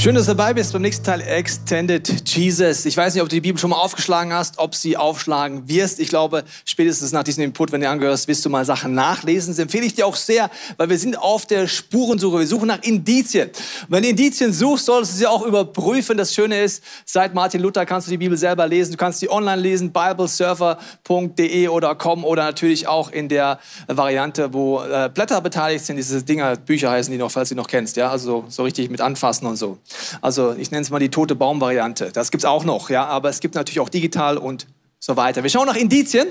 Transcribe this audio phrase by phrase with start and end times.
[0.00, 2.84] Schön, dass du dabei bist beim nächsten Teil Extended Jesus.
[2.84, 5.98] Ich weiß nicht, ob du die Bibel schon mal aufgeschlagen hast, ob sie aufschlagen wirst.
[5.98, 9.52] Ich glaube, spätestens nach diesem Input, wenn du angehörst, wirst du mal Sachen nachlesen.
[9.52, 12.38] Das empfehle ich dir auch sehr, weil wir sind auf der Spurensuche.
[12.38, 13.48] Wir suchen nach Indizien.
[13.48, 13.56] Und
[13.88, 16.16] wenn du Indizien suchst, solltest du sie auch überprüfen.
[16.16, 18.92] Das Schöne ist, seit Martin Luther kannst du die Bibel selber lesen.
[18.92, 23.58] Du kannst sie online lesen, biblesurfer.de oder com oder natürlich auch in der
[23.88, 25.96] Variante, wo äh, Blätter beteiligt sind.
[25.96, 27.96] Diese Dinger, Bücher heißen die noch, falls du die noch kennst.
[27.96, 29.76] Ja, also so richtig mit anfassen und so.
[30.20, 32.10] Also ich nenne es mal die tote Baum-Variante.
[32.12, 34.66] Das gibt's auch noch, ja, aber es gibt natürlich auch digital und
[35.00, 35.44] so weiter.
[35.44, 36.26] Wir schauen nach Indizien.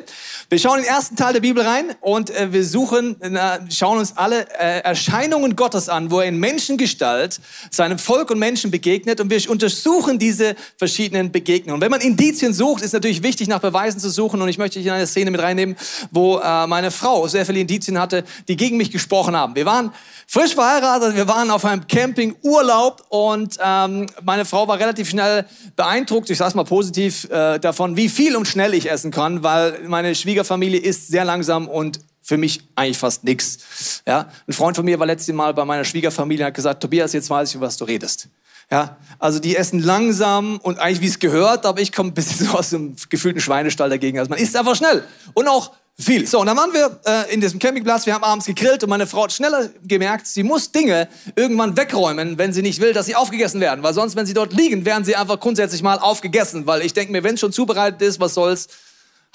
[0.49, 3.97] Wir schauen in den ersten Teil der Bibel rein und äh, wir suchen, äh, schauen
[3.97, 7.39] uns alle äh, Erscheinungen Gottes an, wo er in Menschengestalt
[7.71, 11.75] seinem Volk und Menschen begegnet und wir untersuchen diese verschiedenen Begegnungen.
[11.75, 14.79] Und wenn man Indizien sucht, ist natürlich wichtig, nach Beweisen zu suchen und ich möchte
[14.79, 15.77] in eine Szene mit reinnehmen,
[16.11, 19.55] wo äh, meine Frau sehr viele Indizien hatte, die gegen mich gesprochen haben.
[19.55, 19.93] Wir waren
[20.27, 25.45] frisch verheiratet, wir waren auf einem Campingurlaub und ähm, meine Frau war relativ schnell
[25.77, 29.87] beeindruckt, ich sag's mal positiv, äh, davon, wie viel und schnell ich essen kann, weil
[29.87, 34.01] meine Schwiegerfamilie isst sehr langsam und für mich eigentlich fast nix.
[34.05, 37.13] Ja, ein Freund von mir war letztes Mal bei meiner Schwiegerfamilie und hat gesagt, Tobias,
[37.13, 38.27] jetzt weiß ich, was du redest.
[38.69, 42.45] Ja, also die essen langsam und eigentlich wie es gehört, aber ich komme ein bisschen
[42.47, 44.19] so aus dem gefühlten Schweinestall dagegen.
[44.19, 46.27] Also man isst einfach schnell und auch viel.
[46.27, 49.07] So, und dann waren wir äh, in diesem Campingplatz, wir haben abends gegrillt und meine
[49.07, 53.15] Frau hat schneller gemerkt, sie muss Dinge irgendwann wegräumen, wenn sie nicht will, dass sie
[53.15, 53.83] aufgegessen werden.
[53.83, 56.67] Weil sonst, wenn sie dort liegen, werden sie einfach grundsätzlich mal aufgegessen.
[56.67, 58.67] Weil ich denke mir, wenn es schon zubereitet ist, was soll's,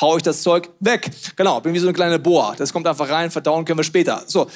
[0.00, 1.10] hau ich das Zeug weg.
[1.36, 2.54] Genau, bin wie so eine kleine Boa.
[2.56, 4.22] Das kommt einfach rein, verdauen können wir später.
[4.26, 4.48] So,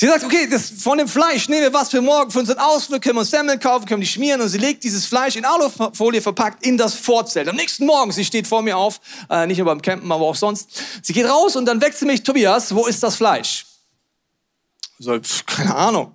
[0.00, 3.02] Sie sagt, okay, das, von dem Fleisch nehmen wir was für morgen, für unseren Ausflug,
[3.02, 6.22] können wir uns Semmeln kaufen, können die schmieren und sie legt dieses Fleisch in Alufolie
[6.22, 7.48] verpackt in das Vorzelt.
[7.48, 10.36] Am nächsten Morgen, sie steht vor mir auf, äh, nicht nur beim Campen, aber auch
[10.36, 10.70] sonst.
[11.02, 13.66] Sie geht raus und dann sie mich, Tobias, wo ist das Fleisch?
[15.00, 16.12] So, pff, keine Ahnung.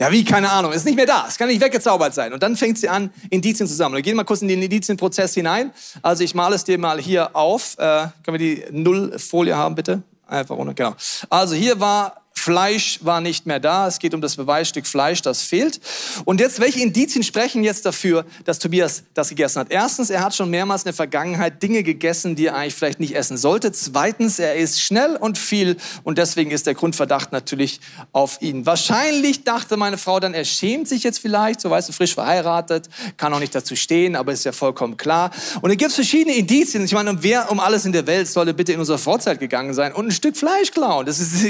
[0.00, 0.24] Ja, wie?
[0.24, 0.72] Keine Ahnung.
[0.72, 1.26] Ist nicht mehr da.
[1.28, 2.32] Es kann nicht weggezaubert sein.
[2.32, 3.98] Und dann fängt sie an, Indizien zu sammeln.
[3.98, 5.72] Wir gehen mal kurz in den Indizienprozess hinein.
[6.02, 7.78] Also ich male es dir mal hier auf.
[7.78, 10.02] Äh, können wir die Nullfolie haben, bitte?
[10.26, 10.96] Einfach runter, genau.
[11.28, 13.86] Also hier war Fleisch war nicht mehr da.
[13.86, 15.78] Es geht um das Beweisstück Fleisch, das fehlt.
[16.24, 19.66] Und jetzt, welche Indizien sprechen jetzt dafür, dass Tobias das gegessen hat?
[19.70, 23.14] Erstens, er hat schon mehrmals in der Vergangenheit Dinge gegessen, die er eigentlich vielleicht nicht
[23.14, 23.72] essen sollte.
[23.72, 27.78] Zweitens, er isst schnell und viel und deswegen ist der Grundverdacht natürlich
[28.12, 28.64] auf ihn.
[28.64, 32.88] Wahrscheinlich dachte meine Frau dann, er schämt sich jetzt vielleicht, so weißt du, frisch verheiratet,
[33.18, 35.30] kann auch nicht dazu stehen, aber ist ja vollkommen klar.
[35.60, 36.84] Und da gibt es verschiedene Indizien.
[36.86, 39.92] Ich meine, wer um alles in der Welt solle bitte in unsere Vorzeit gegangen sein
[39.92, 41.04] und ein Stück Fleisch klauen?
[41.04, 41.44] Das ist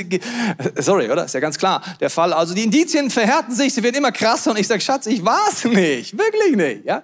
[0.82, 1.24] Sorry, oder?
[1.24, 2.32] Ist ja ganz klar der Fall.
[2.32, 5.64] Also die Indizien verhärten sich, sie werden immer krasser und ich sage, Schatz, ich war's
[5.64, 6.84] nicht, wirklich nicht.
[6.84, 7.02] Ja?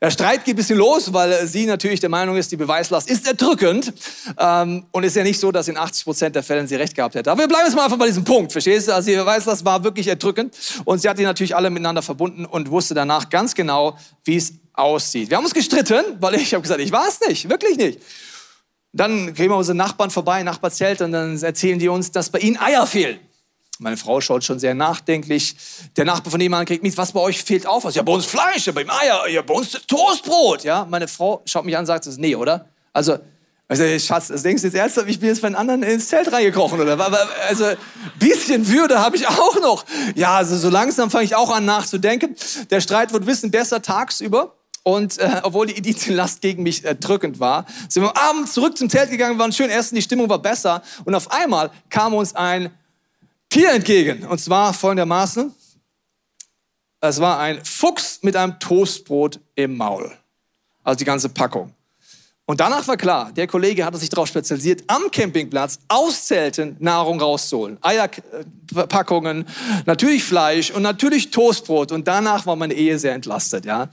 [0.00, 3.26] Der Streit geht ein bisschen los, weil sie natürlich der Meinung ist, die Beweislast ist
[3.26, 3.92] erdrückend.
[4.38, 7.16] Ähm, und ist ja nicht so, dass in 80 Prozent der Fällen sie recht gehabt
[7.16, 7.28] hätte.
[7.32, 8.94] Aber wir bleiben jetzt mal einfach bei diesem Punkt, verstehst du?
[8.94, 10.54] Also die Beweislast war wirklich erdrückend.
[10.84, 14.52] Und sie hat die natürlich alle miteinander verbunden und wusste danach ganz genau, wie es
[14.72, 15.30] aussieht.
[15.30, 18.00] Wir haben uns gestritten, weil ich habe gesagt, ich war es nicht, wirklich nicht.
[18.92, 22.56] Dann gehen wir unsere Nachbarn vorbei, Nachbarzelt, und dann erzählen die uns, dass bei ihnen
[22.56, 23.18] Eier fehlen.
[23.80, 25.56] Meine Frau schaut schon sehr nachdenklich.
[25.96, 27.84] Der Nachbar von nebenan kriegt mit, was bei euch fehlt auf?
[27.94, 30.64] Ja, bei uns Fleisch, ja, bei ihm Eier, ja, bei uns Toastbrot.
[30.64, 32.68] Ja, meine Frau schaut mich an und sagt, nee, oder?
[32.92, 33.18] Also,
[33.68, 36.80] also Schatz, das denkst du jetzt ernsthaft, ich bin jetzt von anderen ins Zelt reingekrochen,
[36.80, 36.98] oder?
[37.48, 37.66] Also,
[38.18, 39.84] bisschen Würde habe ich auch noch.
[40.16, 42.34] Ja, also so langsam fange ich auch an nachzudenken.
[42.70, 44.57] Der Streit wird wissen besser tagsüber.
[44.88, 48.78] Und äh, obwohl die Indizien-Last gegen mich äh, drückend war, sind wir am Abend zurück
[48.78, 50.82] zum Zelt gegangen, waren schön essen, die Stimmung war besser.
[51.04, 52.70] Und auf einmal kam uns ein
[53.50, 54.24] Tier entgegen.
[54.24, 55.54] Und zwar folgendermaßen.
[57.02, 60.10] Es war ein Fuchs mit einem Toastbrot im Maul.
[60.82, 61.74] Also die ganze Packung.
[62.46, 67.20] Und danach war klar, der Kollege hatte sich darauf spezialisiert, am Campingplatz aus Zelten Nahrung
[67.20, 67.76] rauszuholen.
[67.82, 69.44] Eierpackungen,
[69.84, 71.92] natürlich Fleisch und natürlich Toastbrot.
[71.92, 73.90] Und danach war meine Ehe sehr entlastet, ja.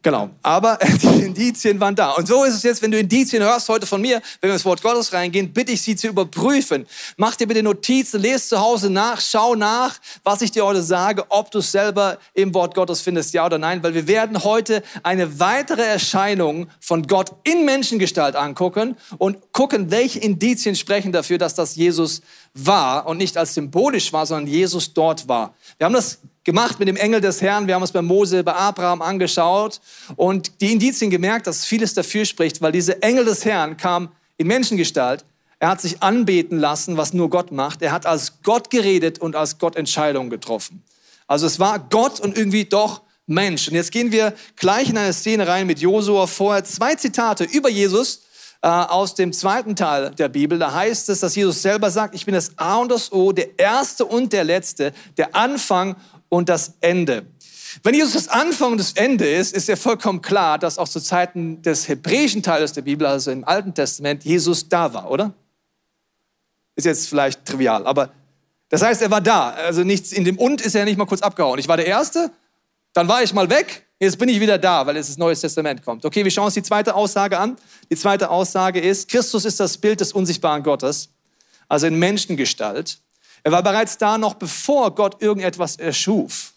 [0.00, 2.12] Genau, aber die Indizien waren da.
[2.12, 4.64] Und so ist es jetzt, wenn du Indizien hörst heute von mir, wenn wir ins
[4.64, 6.86] Wort Gottes reingehen, bitte ich sie zu überprüfen.
[7.16, 11.24] Mach dir bitte Notizen, lese zu Hause nach, schau nach, was ich dir heute sage,
[11.30, 14.84] ob du es selber im Wort Gottes findest, ja oder nein, weil wir werden heute
[15.02, 21.56] eine weitere Erscheinung von Gott in Menschengestalt angucken und gucken, welche Indizien sprechen dafür, dass
[21.56, 22.22] das Jesus
[22.54, 25.54] war und nicht als symbolisch war, sondern Jesus dort war.
[25.76, 27.66] Wir haben das gemacht mit dem Engel des Herrn.
[27.66, 29.82] Wir haben es bei Mose, bei Abraham angeschaut
[30.16, 34.08] und die Indizien gemerkt, dass vieles dafür spricht, weil dieser Engel des Herrn kam
[34.38, 35.26] in Menschengestalt.
[35.58, 37.82] Er hat sich anbeten lassen, was nur Gott macht.
[37.82, 40.82] Er hat als Gott geredet und als Gott Entscheidungen getroffen.
[41.26, 43.68] Also es war Gott und irgendwie doch Mensch.
[43.68, 46.26] Und jetzt gehen wir gleich in eine Szene rein mit Josua.
[46.26, 48.22] Vorher zwei Zitate über Jesus
[48.62, 50.58] äh, aus dem zweiten Teil der Bibel.
[50.58, 53.58] Da heißt es, dass Jesus selber sagt, ich bin das A und das O, der
[53.58, 55.94] Erste und der Letzte, der Anfang
[56.28, 57.26] und das Ende.
[57.82, 61.00] Wenn Jesus das Anfang und das Ende ist, ist ja vollkommen klar, dass auch zu
[61.00, 65.34] Zeiten des hebräischen Teiles der Bibel, also im Alten Testament, Jesus da war, oder?
[66.76, 68.12] Ist jetzt vielleicht trivial, aber
[68.68, 69.50] das heißt, er war da.
[69.50, 71.58] Also nichts in dem Und ist er nicht mal kurz abgehauen.
[71.58, 72.30] Ich war der Erste,
[72.92, 75.84] dann war ich mal weg, jetzt bin ich wieder da, weil jetzt das Neue Testament
[75.84, 76.04] kommt.
[76.04, 77.56] Okay, wir schauen uns die zweite Aussage an.
[77.90, 81.10] Die zweite Aussage ist, Christus ist das Bild des unsichtbaren Gottes,
[81.68, 82.98] also in Menschengestalt.
[83.48, 86.52] Er war bereits da, noch bevor Gott irgendetwas erschuf.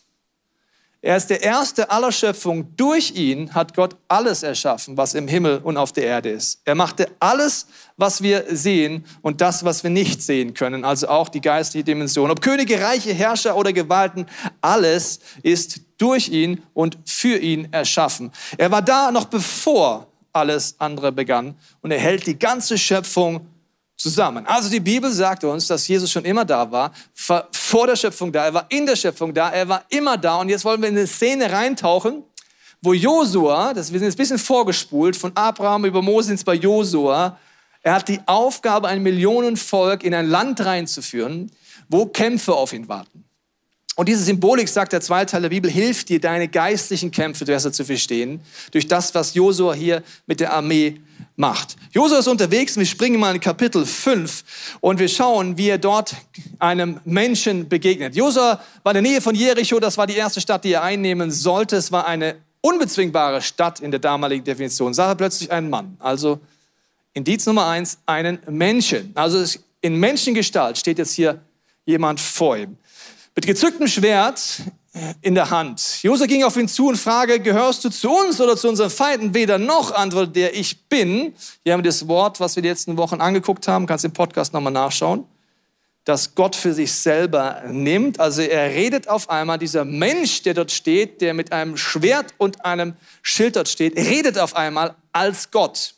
[1.01, 2.75] Er ist der erste aller Schöpfung.
[2.75, 6.59] Durch ihn hat Gott alles erschaffen, was im Himmel und auf der Erde ist.
[6.65, 11.29] Er machte alles, was wir sehen und das, was wir nicht sehen können, also auch
[11.29, 12.29] die geistige Dimension.
[12.29, 14.25] Ob Könige, Reiche, Herrscher oder Gewalten,
[14.59, 18.33] alles ist durch ihn und für ihn erschaffen.
[18.57, 23.47] Er war da noch bevor alles andere begann und er hält die ganze Schöpfung
[24.01, 24.45] zusammen.
[24.45, 28.45] Also die Bibel sagt uns, dass Jesus schon immer da war, vor der Schöpfung da,
[28.45, 30.37] er war in der Schöpfung da, er war immer da.
[30.37, 32.23] Und jetzt wollen wir in eine Szene reintauchen,
[32.81, 37.37] wo Josua, wir sind jetzt ein bisschen vorgespult, von Abraham über Mose ins bei Josua,
[37.83, 41.51] er hat die Aufgabe, ein Millionenvolk in ein Land reinzuführen,
[41.89, 43.25] wo Kämpfe auf ihn warten.
[43.95, 47.71] Und diese Symbolik, sagt der zweite Teil der Bibel, hilft dir, deine geistlichen Kämpfe besser
[47.71, 51.01] zu verstehen, durch das, was Josua hier mit der Armee
[51.41, 51.75] macht.
[51.91, 56.15] Josua ist unterwegs, wir springen mal in Kapitel 5 und wir schauen, wie er dort
[56.59, 58.15] einem Menschen begegnet.
[58.15, 61.31] Josua war in der Nähe von Jericho, das war die erste Stadt, die er einnehmen
[61.31, 61.75] sollte.
[61.75, 64.93] Es war eine unbezwingbare Stadt in der damaligen Definition.
[64.93, 66.39] Sah er plötzlich einen Mann, also
[67.13, 69.11] Indiz Nummer eins, einen Menschen.
[69.15, 69.43] Also
[69.81, 71.41] in Menschengestalt steht jetzt hier
[71.85, 72.77] jemand vor ihm
[73.35, 74.61] mit gezücktem Schwert
[75.21, 76.03] in der Hand.
[76.03, 79.33] Josef ging auf ihn zu und fragte, gehörst du zu uns oder zu unseren Feinden?
[79.33, 81.33] Weder noch, antwortete der, ich bin.
[81.63, 84.53] Hier haben wir das Wort, was wir die letzten Wochen angeguckt haben, kannst im Podcast
[84.53, 85.25] nochmal nachschauen,
[86.03, 88.19] dass Gott für sich selber nimmt.
[88.19, 92.65] Also er redet auf einmal, dieser Mensch, der dort steht, der mit einem Schwert und
[92.65, 95.95] einem Schild dort steht, redet auf einmal als Gott.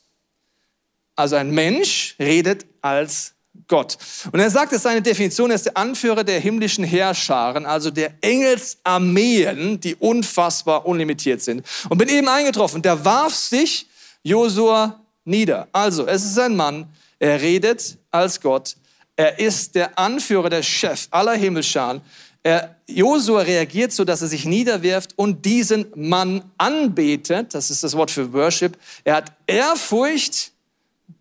[1.16, 3.34] Also ein Mensch redet als
[3.68, 3.98] Gott.
[4.32, 7.92] Und er sagt, es ist seine Definition, er ist der Anführer der himmlischen Heerscharen, also
[7.92, 11.66] der Engelsarmeen, die unfassbar unlimitiert sind.
[11.90, 13.88] Und bin eben eingetroffen, da warf sich
[14.24, 15.68] Josua nieder.
[15.72, 16.88] Also, es ist ein Mann,
[17.20, 18.76] er redet als Gott,
[19.16, 22.02] er ist der Anführer, der Chef aller Himmelscharen.
[22.42, 27.54] Er, Josua reagiert so, dass er sich niederwirft und diesen Mann anbetet.
[27.54, 28.78] Das ist das Wort für Worship.
[29.04, 30.52] Er hat Ehrfurcht.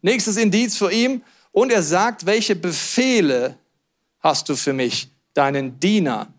[0.01, 1.23] Nächstes Indiz für ihn.
[1.53, 3.57] Und er sagt, welche Befehle
[4.21, 6.33] hast du für mich, deinen Diener?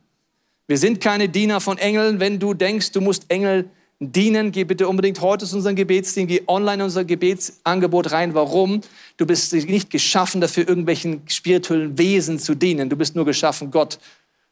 [0.68, 2.20] Wir sind keine Diener von Engeln.
[2.20, 3.70] Wenn du denkst, du musst Engel
[4.00, 8.34] dienen, geh bitte unbedingt heute zu unserem Gebetsdienst, geh online in unser Gebetsangebot rein.
[8.34, 8.82] Warum?
[9.18, 12.90] Du bist nicht geschaffen dafür, irgendwelchen spirituellen Wesen zu dienen.
[12.90, 14.00] Du bist nur geschaffen, Gott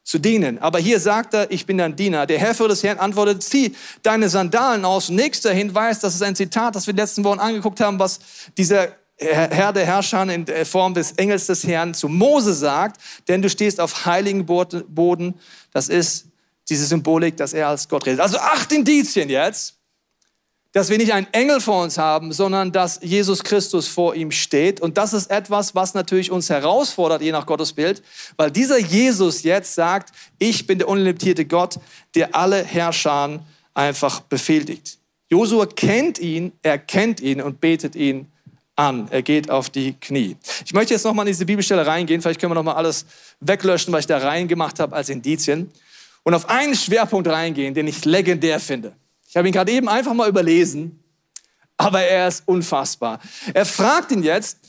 [0.04, 0.58] zu dienen.
[0.60, 2.26] Aber hier sagt er, ich bin dein Diener.
[2.26, 5.10] Der Herr für des Herrn antwortet, zieh deine Sandalen aus.
[5.10, 8.20] Nächster Hinweis, das ist ein Zitat, das wir letzten Wochen angeguckt haben, was
[8.58, 8.90] dieser
[9.22, 13.80] Herr der Herrscher in Form des Engels des Herrn zu Mose sagt, denn du stehst
[13.80, 15.36] auf heiligen Boden.
[15.72, 16.26] Das ist
[16.70, 18.20] diese Symbolik, dass er als Gott redet.
[18.20, 19.76] Also acht Indizien jetzt,
[20.72, 24.80] dass wir nicht einen Engel vor uns haben, sondern dass Jesus Christus vor ihm steht.
[24.80, 28.02] Und das ist etwas, was natürlich uns herausfordert, je nach Gottes Bild,
[28.38, 31.78] weil dieser Jesus jetzt sagt, ich bin der unlimitierte Gott,
[32.16, 33.44] der alle Herrscher
[33.74, 34.98] einfach befehligt.
[35.30, 38.32] Josua kennt ihn, er kennt ihn und betet ihn
[38.76, 39.08] an.
[39.12, 40.38] Er geht auf die Knie.
[40.66, 42.22] Ich möchte jetzt nochmal in diese Bibelstelle reingehen.
[42.22, 43.06] Vielleicht können wir nochmal alles
[43.40, 45.72] weglöschen, was ich da reingemacht habe als Indizien.
[46.24, 48.94] Und auf einen Schwerpunkt reingehen, den ich legendär finde.
[49.28, 51.00] Ich habe ihn gerade eben einfach mal überlesen,
[51.78, 53.20] aber er ist unfassbar.
[53.54, 54.60] Er fragt ihn jetzt,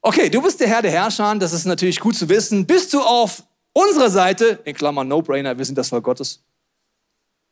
[0.00, 2.66] okay, du bist der Herr der Herrscher, das ist natürlich gut zu wissen.
[2.66, 6.40] Bist du auf unserer Seite, in Klammern No-Brainer, wir sind das Volk Gottes?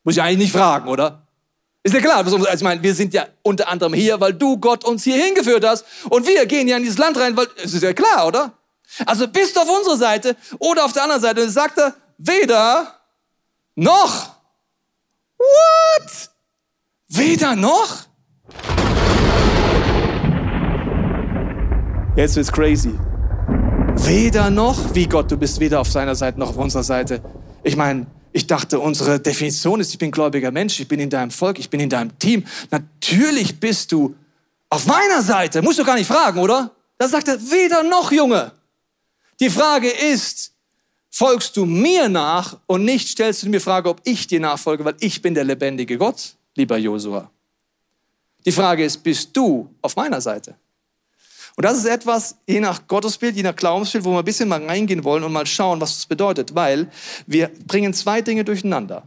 [0.02, 1.25] Muss ich eigentlich nicht fragen, oder?
[1.86, 4.84] Ist ja klar, also ich meine, wir sind ja unter anderem hier, weil du Gott
[4.84, 5.84] uns hier hingeführt hast.
[6.10, 8.54] Und wir gehen ja in dieses Land rein, weil, es ist ja klar, oder?
[9.06, 11.44] Also bist du auf unserer Seite oder auf der anderen Seite.
[11.44, 12.92] Und sagt er, weder
[13.76, 14.30] noch.
[15.38, 16.30] What?
[17.06, 17.98] Weder noch?
[22.16, 22.98] Jetzt wird's crazy.
[23.98, 27.20] Weder noch, wie Gott, du bist weder auf seiner Seite noch auf unserer Seite.
[27.62, 31.30] Ich meine, ich dachte, unsere Definition ist, ich bin gläubiger Mensch, ich bin in deinem
[31.30, 32.44] Volk, ich bin in deinem Team.
[32.70, 34.14] Natürlich bist du
[34.68, 35.62] auf meiner Seite.
[35.62, 36.70] Musst du gar nicht fragen, oder?
[36.98, 38.52] Da sagt er, weder noch, Junge.
[39.40, 40.52] Die Frage ist,
[41.10, 44.96] folgst du mir nach und nicht stellst du mir Frage, ob ich dir nachfolge, weil
[45.00, 47.30] ich bin der lebendige Gott, lieber Josua.
[48.44, 50.56] Die Frage ist, bist du auf meiner Seite?
[51.56, 54.64] Und das ist etwas, je nach Gottesbild, je nach Glaubensbild, wo wir ein bisschen mal
[54.64, 56.88] reingehen wollen und mal schauen, was das bedeutet, weil
[57.26, 59.04] wir bringen zwei Dinge durcheinander.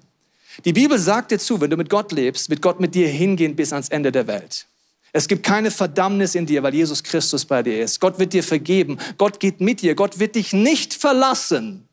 [0.65, 3.55] Die Bibel sagt dir zu, wenn du mit Gott lebst, wird Gott mit dir hingehen
[3.55, 4.65] bis ans Ende der Welt.
[5.11, 7.99] Es gibt keine Verdammnis in dir, weil Jesus Christus bei dir ist.
[7.99, 8.97] Gott wird dir vergeben.
[9.17, 9.95] Gott geht mit dir.
[9.95, 11.87] Gott wird dich nicht verlassen.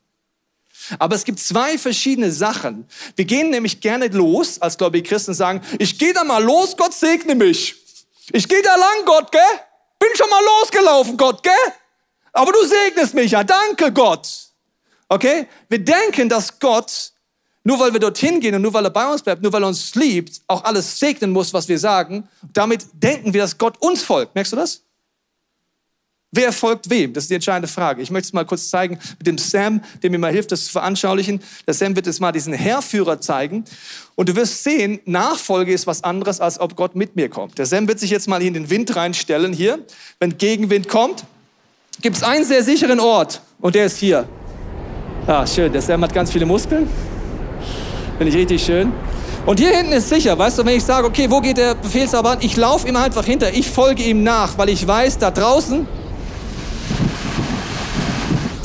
[0.99, 2.85] Aber es gibt zwei verschiedene Sachen.
[3.15, 6.77] Wir gehen nämlich gerne los als gläubige Christen und sagen, ich gehe da mal los,
[6.77, 7.75] Gott segne mich.
[8.31, 9.41] Ich gehe da lang, Gott, gell?
[9.99, 11.73] Bin schon mal losgelaufen, Gott, gell?
[12.33, 13.43] Aber du segnest mich ja.
[13.43, 14.27] Danke, Gott.
[15.09, 15.47] Okay?
[15.69, 17.11] Wir denken, dass Gott,
[17.63, 19.69] nur weil wir dorthin gehen und nur weil er bei uns bleibt, nur weil er
[19.69, 22.27] uns liebt, auch alles segnen muss, was wir sagen.
[22.53, 24.35] Damit denken wir, dass Gott uns folgt.
[24.35, 24.83] Merkst du das?
[26.37, 27.13] Wer folgt wem?
[27.13, 27.99] Das ist die entscheidende Frage.
[27.99, 30.71] Ich möchte es mal kurz zeigen mit dem Sam, der mir mal hilft, das zu
[30.71, 31.41] veranschaulichen.
[31.65, 33.65] Der Sam wird jetzt mal diesen Herrführer zeigen.
[34.13, 37.57] Und du wirst sehen, Nachfolge ist was anderes, als ob Gott mit mir kommt.
[37.57, 39.79] Der Sam wird sich jetzt mal hier in den Wind reinstellen hier.
[40.19, 41.23] Wenn Gegenwind kommt,
[42.03, 43.41] gibt es einen sehr sicheren Ort.
[43.59, 44.29] Und der ist hier.
[45.25, 45.73] Ah, schön.
[45.73, 46.87] Der Sam hat ganz viele Muskeln.
[48.19, 48.93] Finde ich richtig schön.
[49.47, 52.33] Und hier hinten ist sicher, weißt du, wenn ich sage, okay, wo geht der Befehlshaber
[52.33, 52.37] an?
[52.41, 55.87] Ich laufe ihm einfach hinter, ich folge ihm nach, weil ich weiß, da draußen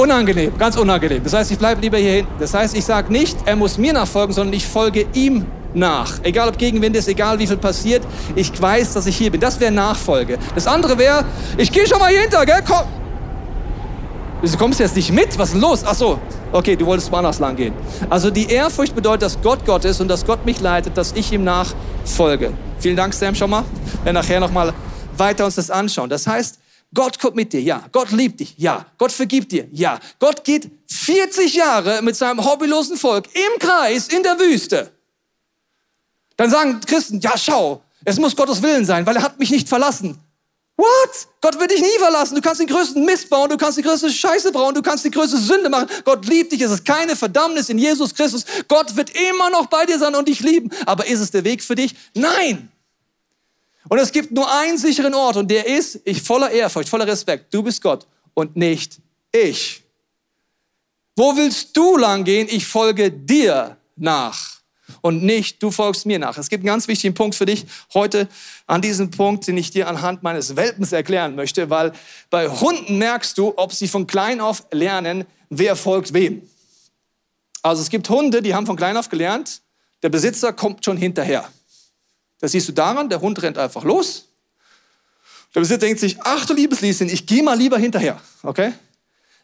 [0.02, 1.22] Unangenehm, ganz unangenehm.
[1.22, 2.32] Das heißt, ich bleibe lieber hier hinten.
[2.40, 6.14] Das heißt, ich sage nicht, er muss mir nachfolgen, sondern ich folge ihm nach.
[6.24, 8.02] Egal ob Gegenwind ist, egal wie viel passiert,
[8.34, 9.40] ich weiß, dass ich hier bin.
[9.40, 10.38] Das wäre Nachfolge.
[10.56, 11.24] Das andere wäre,
[11.56, 12.64] ich gehe schon mal hier hinter, gell?
[12.66, 12.82] Komm.
[14.42, 15.84] Du kommst jetzt nicht mit, was ist los?
[15.86, 16.18] Ach so,
[16.50, 17.72] okay, du wolltest woanders lang gehen.
[18.10, 21.30] Also die Ehrfurcht bedeutet, dass Gott Gott ist und dass Gott mich leitet, dass ich
[21.30, 22.52] ihm nachfolge.
[22.80, 23.62] Vielen Dank, Sam, schon mal.
[24.02, 24.72] Wir werden nachher nochmal
[25.16, 26.10] weiter uns das anschauen.
[26.10, 26.58] Das heißt,
[26.94, 27.84] Gott kommt mit dir, ja.
[27.90, 28.86] Gott liebt dich, ja.
[28.98, 29.98] Gott vergibt dir, ja.
[30.18, 34.90] Gott geht 40 Jahre mit seinem hobbylosen Volk im Kreis in der Wüste.
[36.36, 39.68] Dann sagen Christen, ja, schau, es muss Gottes Willen sein, weil er hat mich nicht
[39.68, 40.18] verlassen.
[40.76, 41.28] What?
[41.40, 42.34] Gott wird dich nie verlassen.
[42.34, 45.10] Du kannst den größten Mist bauen, du kannst die größte Scheiße bauen, du kannst die
[45.10, 45.88] größte Sünde machen.
[46.04, 46.60] Gott liebt dich.
[46.60, 48.44] Es ist keine Verdammnis in Jesus Christus.
[48.68, 50.70] Gott wird immer noch bei dir sein und dich lieben.
[50.86, 51.94] Aber ist es der Weg für dich?
[52.14, 52.71] Nein.
[53.92, 57.52] Und es gibt nur einen sicheren Ort und der ist, ich voller Ehrfurcht, voller Respekt,
[57.52, 59.82] du bist Gott und nicht ich.
[61.14, 62.48] Wo willst du lang gehen?
[62.50, 64.62] Ich folge dir nach
[65.02, 66.38] und nicht du folgst mir nach.
[66.38, 68.28] Es gibt einen ganz wichtigen Punkt für dich heute
[68.66, 71.92] an diesem Punkt, den ich dir anhand meines Welpens erklären möchte, weil
[72.30, 76.48] bei Hunden merkst du, ob sie von klein auf lernen, wer folgt wem.
[77.60, 79.60] Also es gibt Hunde, die haben von klein auf gelernt,
[80.02, 81.46] der Besitzer kommt schon hinterher.
[82.42, 84.26] Das siehst du daran, der Hund rennt einfach los.
[85.54, 88.20] Der Besitzer denkt sich, ach du liebes Lieschen, ich gehe mal lieber hinterher.
[88.42, 88.72] Okay?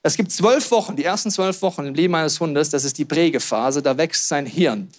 [0.03, 3.05] Es gibt zwölf Wochen, die ersten zwölf Wochen im Leben eines Hundes, das ist die
[3.05, 4.91] Prägephase, da wächst sein Hirn.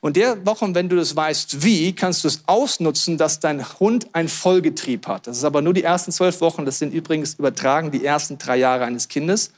[0.00, 4.08] Und der Wochen, wenn du das weißt, wie, kannst du es ausnutzen, dass dein Hund
[4.14, 5.28] ein Vollgetrieb hat.
[5.28, 8.56] Das ist aber nur die ersten zwölf Wochen, das sind übrigens übertragen die ersten drei
[8.56, 9.52] Jahre eines Kindes.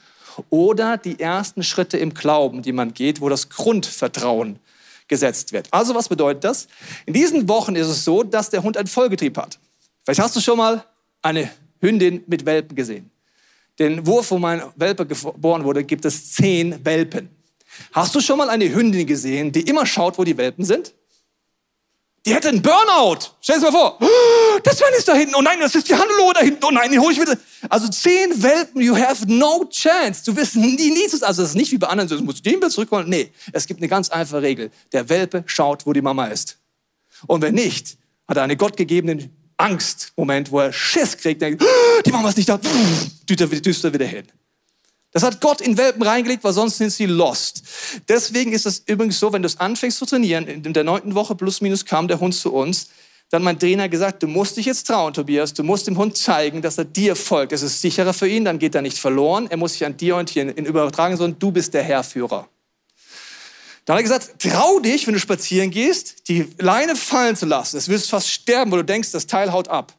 [0.51, 4.59] Oder die ersten Schritte im Glauben, die man geht, wo das Grundvertrauen
[5.07, 5.67] gesetzt wird.
[5.71, 6.67] Also was bedeutet das?
[7.05, 9.59] In diesen Wochen ist es so, dass der Hund ein Vollgetrieb hat.
[10.03, 10.83] Vielleicht hast du schon mal
[11.21, 11.49] eine
[11.81, 13.11] Hündin mit Welpen gesehen.
[13.79, 17.29] Den Wurf, wo mein Welpe geboren wurde, gibt es zehn Welpen.
[17.91, 20.93] Hast du schon mal eine Hündin gesehen, die immer schaut, wo die Welpen sind?
[22.27, 23.19] Die hätte einen Burnout.
[23.39, 23.99] Stell dir mal vor.
[24.63, 25.35] Das Sven ist da hinten.
[25.35, 26.63] Oh nein, das ist die Hannelore da hinten.
[26.65, 27.37] Oh nein, die hole ich wieder.
[27.69, 30.25] Also zehn Welpen, you have no chance.
[30.25, 32.69] Du wirst nie, nie, also es ist nicht wie bei anderen, du musst den wieder
[32.69, 33.07] zurückholen.
[33.07, 34.71] Nee, es gibt eine ganz einfache Regel.
[34.91, 36.57] Der Welpe schaut, wo die Mama ist.
[37.27, 41.63] Und wenn nicht, hat er einen gottgegebenen Angstmoment, wo er Schiss kriegt, denkt,
[42.05, 44.27] die Mama ist nicht da, düst er wieder hin.
[45.11, 47.63] Das hat Gott in Welpen reingelegt, weil sonst sind sie lost.
[48.07, 51.35] Deswegen ist es übrigens so, wenn du es anfängst zu trainieren, in der neunten Woche
[51.35, 52.89] plus minus kam der Hund zu uns,
[53.29, 56.61] dann mein Trainer gesagt, du musst dich jetzt trauen, Tobias, du musst dem Hund zeigen,
[56.61, 57.51] dass er dir folgt.
[57.51, 60.15] Es ist sicherer für ihn, dann geht er nicht verloren, er muss sich an dir
[60.15, 60.49] orientieren.
[60.49, 62.47] In Übertragen, sondern du bist der Herrführer.
[63.83, 67.77] Dann hat er gesagt, trau dich, wenn du spazieren gehst, die Leine fallen zu lassen.
[67.77, 69.96] Es wirst fast sterben, weil du denkst, das Teil haut ab.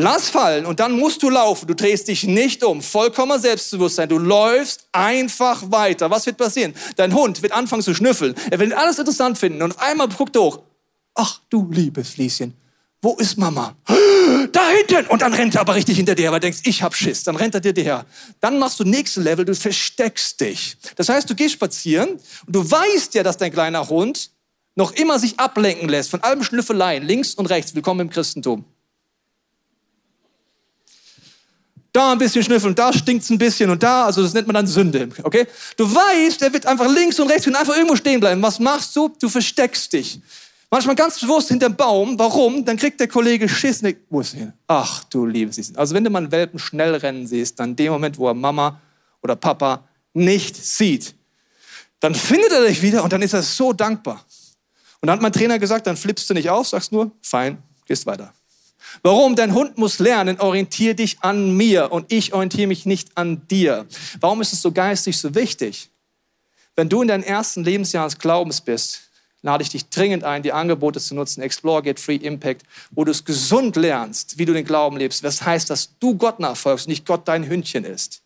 [0.00, 1.66] Lass fallen und dann musst du laufen.
[1.66, 2.82] Du drehst dich nicht um.
[2.82, 4.08] Vollkommener Selbstbewusstsein.
[4.08, 6.08] Du läufst einfach weiter.
[6.08, 6.72] Was wird passieren?
[6.94, 8.36] Dein Hund wird anfangen zu schnüffeln.
[8.48, 10.60] Er wird alles interessant finden und einmal guckt er hoch.
[11.16, 12.54] Ach du liebes Lieschen,
[13.02, 13.74] wo ist Mama?
[14.52, 15.08] Da hinten!
[15.08, 17.24] Und dann rennt er aber richtig hinter dir, weil du denkst, ich hab Schiss.
[17.24, 18.06] Dann rennt er dir her.
[18.38, 20.76] Dann machst du nächste Level, du versteckst dich.
[20.94, 22.10] Das heißt, du gehst spazieren
[22.46, 24.30] und du weißt ja, dass dein kleiner Hund
[24.76, 27.74] noch immer sich ablenken lässt von allem Schnüffeleien, links und rechts.
[27.74, 28.64] Willkommen im Christentum.
[31.98, 34.66] Da ein bisschen schnüffeln, da stinkt's ein bisschen und da, also das nennt man dann
[34.66, 35.46] Sünde, okay?
[35.76, 38.40] Du weißt, er wird einfach links und rechts und einfach irgendwo stehen bleiben.
[38.40, 39.10] Was machst du?
[39.20, 40.20] Du versteckst dich.
[40.70, 42.18] Manchmal ganz bewusst hinterm Baum.
[42.18, 42.64] Warum?
[42.64, 43.80] Dann kriegt der Kollege Schiss.
[43.80, 44.52] Ne, wo ist er hin?
[44.66, 45.74] Ach, du liebes.
[45.74, 48.80] Also wenn du mal einen Welpen schnell rennen siehst, dann dem Moment, wo er Mama
[49.22, 51.14] oder Papa nicht sieht,
[52.00, 54.24] dann findet er dich wieder und dann ist er so dankbar.
[55.00, 58.04] Und dann hat mein Trainer gesagt, dann flippst du nicht auf, sagst nur, fein, gehst
[58.06, 58.32] weiter.
[59.02, 59.36] Warum?
[59.36, 63.86] Dein Hund muss lernen, orientier dich an mir und ich orientiere mich nicht an dir.
[64.20, 65.90] Warum ist es so geistig so wichtig?
[66.74, 69.02] Wenn du in deinem ersten Lebensjahr des Glaubens bist,
[69.42, 73.10] lade ich dich dringend ein, die Angebote zu nutzen, Explore, Get Free, Impact, wo du
[73.10, 75.22] es gesund lernst, wie du den Glauben lebst.
[75.24, 78.22] Das heißt, dass du Gott nachfolgst nicht Gott dein Hündchen ist.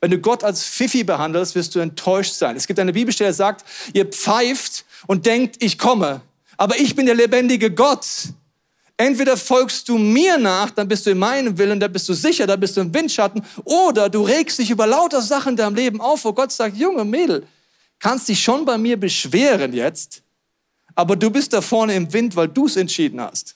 [0.00, 2.56] Wenn du Gott als Pfiffi behandelst, wirst du enttäuscht sein.
[2.56, 6.20] Es gibt eine Bibelstelle, die sagt, ihr pfeift und denkt, ich komme.
[6.56, 8.06] Aber ich bin der lebendige Gott.
[9.00, 12.48] Entweder folgst du mir nach, dann bist du in meinem Willen, dann bist du sicher,
[12.48, 16.00] dann bist du im Windschatten, oder du regst dich über lauter Sachen in deinem Leben
[16.00, 17.46] auf, wo Gott sagt, Junge Mädel,
[18.00, 20.22] kannst dich schon bei mir beschweren jetzt,
[20.96, 23.54] aber du bist da vorne im Wind, weil du es entschieden hast.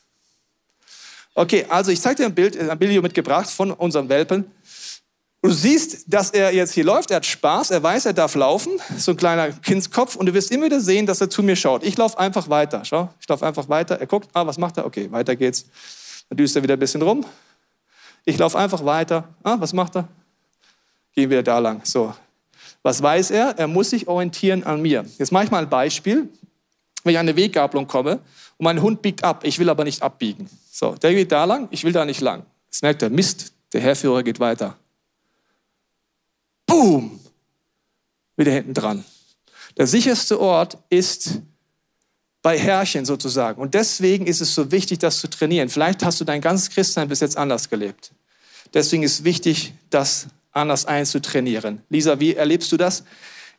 [1.34, 4.44] Okay, also ich zeige dir ein Bild, ein Video mitgebracht von unserem Welpen.
[5.44, 8.80] Du siehst, dass er jetzt hier läuft, er hat Spaß, er weiß, er darf laufen,
[8.96, 11.82] so ein kleiner Kindskopf und du wirst immer wieder sehen, dass er zu mir schaut.
[11.82, 14.86] Ich laufe einfach weiter, schau, ich laufe einfach weiter, er guckt, ah, was macht er?
[14.86, 15.64] Okay, weiter geht's.
[16.28, 17.26] Dann düst er wieder ein bisschen rum.
[18.24, 20.06] Ich laufe einfach weiter, ah, was macht er?
[21.12, 22.14] Gehen wir da lang, so.
[22.84, 23.58] Was weiß er?
[23.58, 25.04] Er muss sich orientieren an mir.
[25.18, 26.28] Jetzt mache ich mal ein Beispiel.
[27.02, 28.20] Wenn ich an eine Weggabelung komme
[28.58, 30.48] und mein Hund biegt ab, ich will aber nicht abbiegen.
[30.70, 32.44] So, der geht da lang, ich will da nicht lang.
[32.66, 34.76] Jetzt merkt er, Mist, der Herrführer geht weiter
[36.72, 37.20] boom,
[38.36, 39.04] wieder hinten dran.
[39.76, 41.40] Der sicherste Ort ist
[42.40, 43.60] bei Herrchen sozusagen.
[43.60, 45.68] Und deswegen ist es so wichtig, das zu trainieren.
[45.68, 48.12] Vielleicht hast du dein ganzes Christsein bis jetzt anders gelebt.
[48.74, 51.82] Deswegen ist wichtig, das anders einzutrainieren.
[51.88, 53.04] Lisa, wie erlebst du das?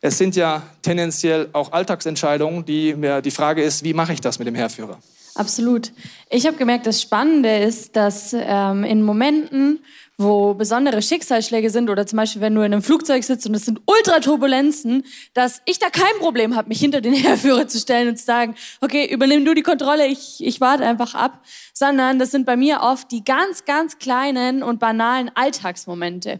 [0.02, 4.38] Es sind ja tendenziell auch Alltagsentscheidungen, die mir die Frage ist, wie mache ich das
[4.38, 5.00] mit dem Herrführer?
[5.36, 5.92] Absolut.
[6.30, 9.80] Ich habe gemerkt, das Spannende ist, dass ähm, in Momenten,
[10.18, 13.66] wo besondere Schicksalsschläge sind oder zum Beispiel, wenn du in einem Flugzeug sitzt und es
[13.66, 18.18] sind Ultraturbulenzen, dass ich da kein Problem habe, mich hinter den Herführer zu stellen und
[18.18, 21.42] zu sagen, okay, übernimm du die Kontrolle, ich, ich warte einfach ab,
[21.74, 26.40] sondern das sind bei mir oft die ganz, ganz kleinen und banalen Alltagsmomente.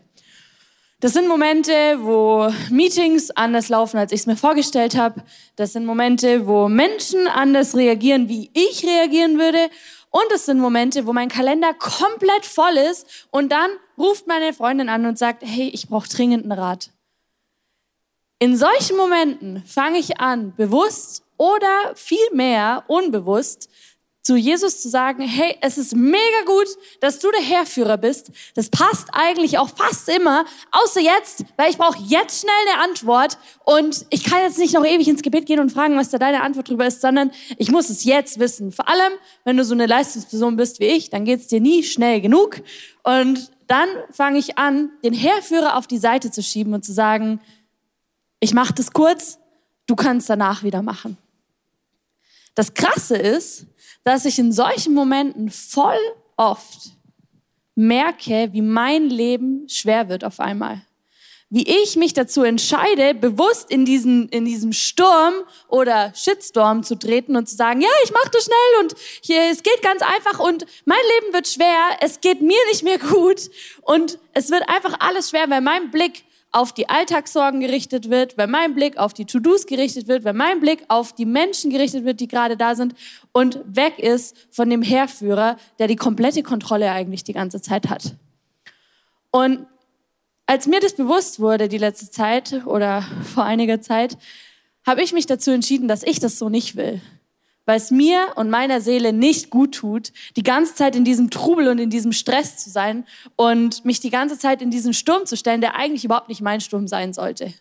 [1.04, 5.22] Das sind Momente, wo Meetings anders laufen, als ich es mir vorgestellt habe.
[5.58, 9.70] Das sind Momente, wo Menschen anders reagieren, wie ich reagieren würde.
[10.16, 14.88] Und es sind Momente, wo mein Kalender komplett voll ist und dann ruft meine Freundin
[14.88, 16.92] an und sagt, hey, ich brauche dringend einen Rat.
[18.38, 23.70] In solchen Momenten fange ich an, bewusst oder viel mehr unbewusst
[24.24, 26.68] zu Jesus zu sagen, hey, es ist mega gut,
[27.02, 28.32] dass du der Herrführer bist.
[28.56, 33.38] Das passt eigentlich auch fast immer, außer jetzt, weil ich brauche jetzt schnell eine Antwort
[33.66, 36.42] und ich kann jetzt nicht noch ewig ins Gebet gehen und fragen, was da deine
[36.42, 38.72] Antwort drüber ist, sondern ich muss es jetzt wissen.
[38.72, 39.12] Vor allem,
[39.44, 42.62] wenn du so eine Leistungsperson bist wie ich, dann geht's dir nie schnell genug
[43.04, 47.42] und dann fange ich an, den Herrführer auf die Seite zu schieben und zu sagen,
[48.40, 49.40] ich mache das kurz,
[49.86, 51.18] du kannst danach wieder machen.
[52.56, 53.66] Das Krasse ist,
[54.04, 56.00] dass ich in solchen Momenten voll
[56.36, 56.92] oft
[57.76, 60.82] merke, wie mein Leben schwer wird auf einmal.
[61.50, 65.36] Wie ich mich dazu entscheide, bewusst in diesen, in diesem Sturm
[65.68, 69.62] oder Shitstorm zu treten und zu sagen, ja, ich mache das schnell und hier, es
[69.62, 73.52] geht ganz einfach und mein Leben wird schwer, es geht mir nicht mehr gut
[73.84, 78.50] und es wird einfach alles schwer, weil mein Blick auf die Alltagssorgen gerichtet wird, wenn
[78.50, 82.20] mein Blick auf die To-Dos gerichtet wird, wenn mein Blick auf die Menschen gerichtet wird,
[82.20, 82.94] die gerade da sind
[83.32, 88.16] und weg ist von dem Herrführer, der die komplette Kontrolle eigentlich die ganze Zeit hat.
[89.32, 89.66] Und
[90.46, 94.18] als mir das bewusst wurde die letzte Zeit oder vor einiger Zeit,
[94.86, 97.02] habe ich mich dazu entschieden, dass ich das so nicht will
[97.66, 101.68] weil es mir und meiner Seele nicht gut tut, die ganze Zeit in diesem Trubel
[101.70, 105.38] und in diesem Stress zu sein und mich die ganze Zeit in diesen Sturm zu
[105.38, 107.54] stellen, der eigentlich überhaupt nicht mein Sturm sein sollte.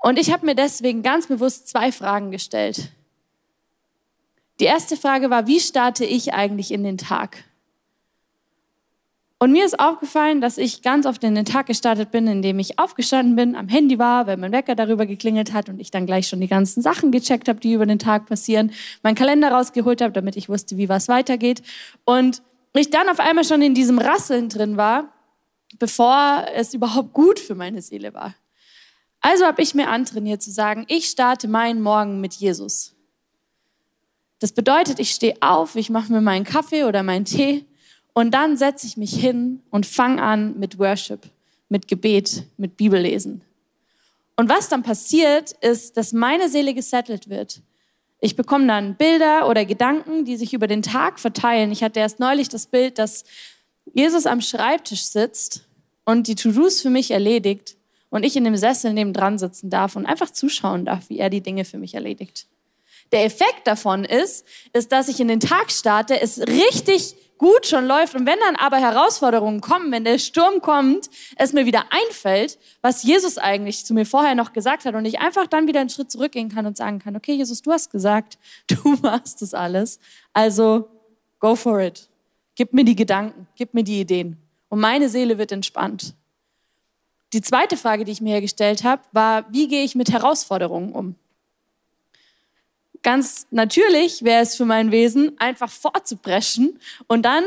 [0.00, 2.90] Und ich habe mir deswegen ganz bewusst zwei Fragen gestellt.
[4.60, 7.44] Die erste Frage war, wie starte ich eigentlich in den Tag?
[9.40, 12.80] Und mir ist aufgefallen, dass ich ganz oft in den Tag gestartet bin, indem ich
[12.80, 16.26] aufgestanden bin, am Handy war, weil mein Wecker darüber geklingelt hat und ich dann gleich
[16.26, 18.72] schon die ganzen Sachen gecheckt habe, die über den Tag passieren,
[19.04, 21.62] meinen Kalender rausgeholt habe, damit ich wusste, wie was weitergeht.
[22.04, 22.42] Und
[22.74, 25.12] ich dann auf einmal schon in diesem Rasseln drin war,
[25.78, 28.34] bevor es überhaupt gut für meine Seele war.
[29.20, 32.96] Also habe ich mir antrainiert zu sagen, ich starte meinen Morgen mit Jesus.
[34.40, 37.64] Das bedeutet, ich stehe auf, ich mache mir meinen Kaffee oder meinen Tee
[38.18, 41.20] Und dann setze ich mich hin und fange an mit Worship,
[41.68, 43.42] mit Gebet, mit Bibellesen.
[44.34, 47.62] Und was dann passiert, ist, dass meine Seele gesettelt wird.
[48.18, 51.70] Ich bekomme dann Bilder oder Gedanken, die sich über den Tag verteilen.
[51.70, 53.22] Ich hatte erst neulich das Bild, dass
[53.94, 55.68] Jesus am Schreibtisch sitzt
[56.04, 57.76] und die To-Dos für mich erledigt
[58.10, 61.40] und ich in dem Sessel nebendran sitzen darf und einfach zuschauen darf, wie er die
[61.40, 62.48] Dinge für mich erledigt.
[63.12, 67.86] Der Effekt davon ist, ist, dass ich in den Tag starte, es richtig gut schon
[67.86, 72.58] läuft und wenn dann aber Herausforderungen kommen, wenn der Sturm kommt, es mir wieder einfällt,
[72.82, 75.88] was Jesus eigentlich zu mir vorher noch gesagt hat und ich einfach dann wieder einen
[75.88, 80.00] Schritt zurückgehen kann und sagen kann, okay, Jesus, du hast gesagt, du machst das alles,
[80.32, 80.88] also
[81.38, 82.08] go for it.
[82.56, 84.36] Gib mir die Gedanken, gib mir die Ideen
[84.68, 86.14] und meine Seele wird entspannt.
[87.32, 91.14] Die zweite Frage, die ich mir gestellt habe, war, wie gehe ich mit Herausforderungen um?
[93.08, 97.42] Ganz natürlich wäre es für mein Wesen, einfach vorzubrechen und dann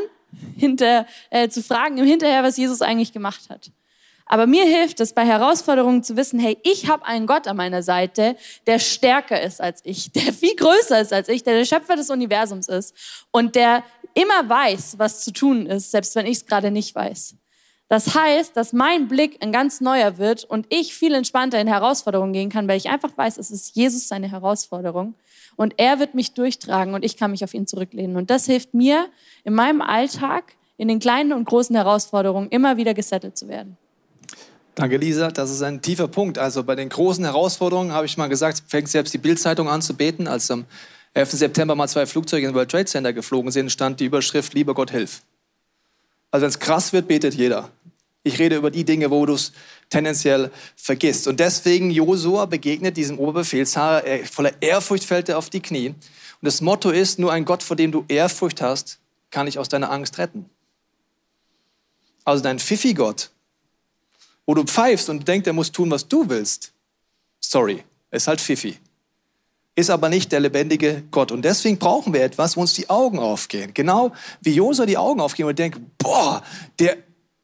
[0.57, 3.69] hinter, äh, zu fragen im Hinterher, was Jesus eigentlich gemacht hat.
[4.25, 7.83] Aber mir hilft es bei Herausforderungen zu wissen, hey, ich habe einen Gott an meiner
[7.83, 11.95] Seite, der stärker ist als ich, der viel größer ist als ich, der der Schöpfer
[11.95, 12.95] des Universums ist
[13.29, 13.83] und der
[14.15, 17.35] immer weiß, was zu tun ist, selbst wenn ich es gerade nicht weiß.
[17.87, 22.33] Das heißt, dass mein Blick ein ganz neuer wird und ich viel entspannter in Herausforderungen
[22.33, 25.13] gehen kann, weil ich einfach weiß, es ist Jesus seine Herausforderung
[25.55, 28.17] und er wird mich durchtragen und ich kann mich auf ihn zurücklehnen.
[28.17, 29.07] Und das hilft mir
[29.43, 33.77] in meinem Alltag, in den kleinen und großen Herausforderungen immer wieder gesettelt zu werden.
[34.75, 35.31] Danke, Lisa.
[35.31, 36.37] Das ist ein tiefer Punkt.
[36.37, 39.95] Also bei den großen Herausforderungen habe ich mal gesagt, fängt selbst die Bildzeitung an zu
[39.95, 40.27] beten.
[40.27, 40.65] Als am
[41.13, 41.31] 11.
[41.31, 44.91] September mal zwei Flugzeuge in World Trade Center geflogen sind, stand die Überschrift, lieber Gott,
[44.91, 45.21] hilf.
[46.31, 47.69] Also wenn es krass wird, betet jeder.
[48.23, 49.51] Ich rede über die Dinge, wo du es
[49.89, 51.27] tendenziell vergisst.
[51.27, 55.89] Und deswegen Josua begegnet diesem Oberbefehlshaber, er, voller Ehrfurcht fällt er auf die Knie.
[55.89, 55.97] Und
[56.41, 58.99] das Motto ist, nur ein Gott, vor dem du Ehrfurcht hast,
[59.31, 60.49] kann dich aus deiner Angst retten.
[62.23, 63.31] Also dein Fifi-Gott,
[64.45, 66.73] wo du pfeifst und denkst, er muss tun, was du willst.
[67.39, 68.77] Sorry, ist halt Fifi.
[69.73, 71.31] Ist aber nicht der lebendige Gott.
[71.31, 73.73] Und deswegen brauchen wir etwas, wo uns die Augen aufgehen.
[73.73, 76.43] Genau wie Josua die Augen aufgehen und denkt, boah,
[76.77, 76.97] der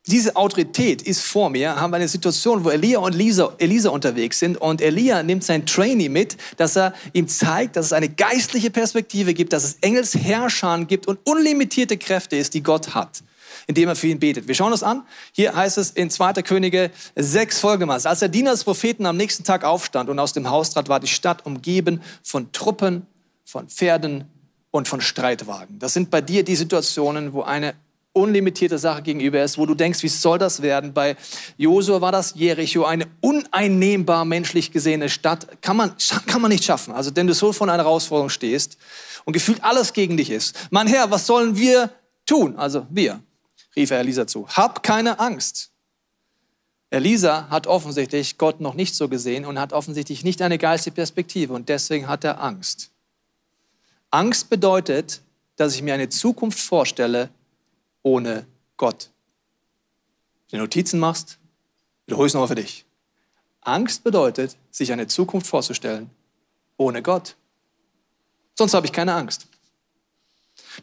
[0.07, 4.39] diese Autorität ist vor mir, haben wir eine Situation, wo Elia und Lisa, Elisa unterwegs
[4.39, 8.69] sind und Elia nimmt sein Trainee mit, dass er ihm zeigt, dass es eine geistliche
[8.69, 13.23] Perspektive gibt, dass es Engelsherrscher gibt und unlimitierte Kräfte ist, die Gott hat,
[13.67, 14.47] indem er für ihn betet.
[14.47, 15.03] Wir schauen uns an.
[15.31, 16.33] Hier heißt es in 2.
[16.43, 18.09] Könige 6 folgendermaßen.
[18.09, 20.99] Als der Diener des Propheten am nächsten Tag aufstand und aus dem Haus trat, war
[20.99, 23.05] die Stadt umgeben von Truppen,
[23.45, 24.25] von Pferden
[24.71, 25.79] und von Streitwagen.
[25.79, 27.73] Das sind bei dir die Situationen, wo eine
[28.17, 30.93] unlimitierte Sache gegenüber ist, wo du denkst, wie soll das werden?
[30.93, 31.15] Bei
[31.57, 35.61] Josua war das Jericho, eine uneinnehmbar menschlich gesehene Stadt.
[35.61, 35.93] Kann man,
[36.25, 36.93] kann man nicht schaffen.
[36.93, 38.77] Also, denn du so vor einer Herausforderung stehst
[39.25, 40.55] und gefühlt alles gegen dich ist.
[40.69, 41.89] Mein Herr, was sollen wir
[42.25, 42.55] tun?
[42.57, 43.21] Also, wir,
[43.75, 44.47] rief er Elisa zu.
[44.47, 45.71] Hab keine Angst.
[46.89, 51.53] Elisa hat offensichtlich Gott noch nicht so gesehen und hat offensichtlich nicht eine geistige Perspektive
[51.53, 52.91] und deswegen hat er Angst.
[54.09, 55.21] Angst bedeutet,
[55.57, 57.29] dass ich mir eine Zukunft vorstelle,
[58.07, 59.09] ohne Gott.
[60.49, 61.37] Wenn du Notizen machst,
[62.05, 62.85] wiederhole ich es nochmal für dich.
[63.61, 66.09] Angst bedeutet, sich eine Zukunft vorzustellen
[66.77, 67.35] ohne Gott.
[68.55, 69.47] Sonst habe ich keine Angst.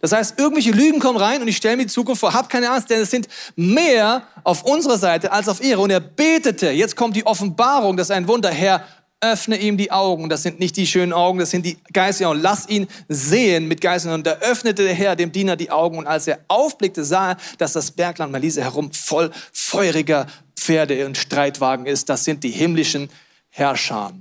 [0.00, 2.68] Das heißt, irgendwelche Lügen kommen rein und ich stelle mir die Zukunft vor, hab keine
[2.70, 5.80] Angst, denn es sind mehr auf unserer Seite als auf ihre.
[5.80, 8.86] Und er betete, jetzt kommt die Offenbarung, das ist ein Wunder, Herr,
[9.32, 10.28] öffne ihm die Augen.
[10.28, 12.40] Das sind nicht die schönen Augen, das sind die geistigen Augen.
[12.40, 14.14] Lass ihn sehen mit Geistern.
[14.14, 15.98] Und da öffnete der Herr dem Diener die Augen.
[15.98, 21.16] Und als er aufblickte, sah er, dass das Bergland Malise herum voll feuriger Pferde und
[21.16, 22.08] Streitwagen ist.
[22.08, 23.10] Das sind die himmlischen
[23.50, 24.12] Herrscher.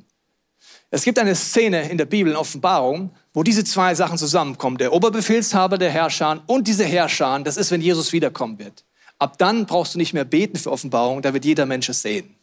[0.91, 4.77] Es gibt eine Szene in der Bibel, in Offenbarung, wo diese zwei Sachen zusammenkommen.
[4.77, 7.39] Der Oberbefehlshaber der Herrscher und diese Herrscher.
[7.43, 8.83] Das ist, wenn Jesus wiederkommen wird.
[9.17, 12.35] Ab dann brauchst du nicht mehr beten für Offenbarung, da wird jeder Mensch es sehen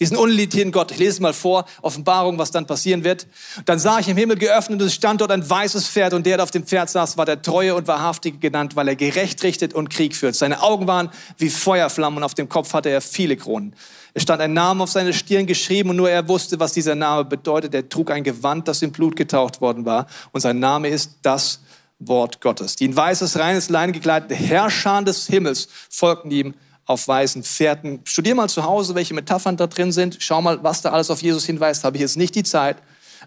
[0.00, 0.90] diesen unlimitierten Gott.
[0.90, 3.26] Ich lese es mal vor, Offenbarung, was dann passieren wird.
[3.66, 6.38] Dann sah ich im Himmel geöffnet und es stand dort ein weißes Pferd und der,
[6.38, 9.74] der auf dem Pferd saß, war der Treue und Wahrhaftige genannt, weil er gerecht richtet
[9.74, 10.34] und Krieg führt.
[10.34, 13.74] Seine Augen waren wie Feuerflammen und auf dem Kopf hatte er viele Kronen.
[14.14, 17.24] Es stand ein Name auf seiner Stirn geschrieben und nur er wusste, was dieser Name
[17.24, 17.74] bedeutet.
[17.74, 21.60] Er trug ein Gewand, das in Blut getaucht worden war und sein Name ist das
[21.98, 22.76] Wort Gottes.
[22.76, 26.54] Die in weißes, reines Lein gekleidete Herrscher des Himmels folgten ihm
[26.90, 28.00] auf weißen Pferden.
[28.04, 30.16] Studier mal zu Hause, welche Metaphern da drin sind.
[30.18, 31.84] Schau mal, was da alles auf Jesus hinweist.
[31.84, 32.78] Habe ich jetzt nicht die Zeit.